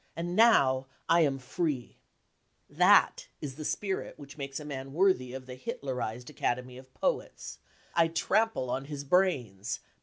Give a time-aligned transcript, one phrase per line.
[0.15, 1.97] And now I am free!
[2.67, 7.59] That is the spirit which makes a man worthy of the Hitlerised Academy of Poets:"
[7.93, 9.79] I trample on his brains